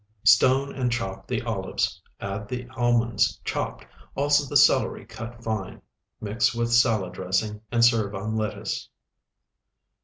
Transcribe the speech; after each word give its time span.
Stone 0.23 0.73
and 0.73 0.91
chop 0.91 1.27
the 1.27 1.43
olives. 1.43 2.01
Add 2.19 2.47
the 2.47 2.67
almonds 2.69 3.39
chopped, 3.45 3.85
also 4.15 4.49
the 4.49 4.57
celery 4.57 5.05
cut 5.05 5.43
fine. 5.43 5.79
Mix 6.19 6.55
with 6.55 6.73
salad 6.73 7.13
dressing 7.13 7.61
and 7.71 7.85
serve 7.85 8.15
on 8.15 8.35
lettuce. 8.35 8.89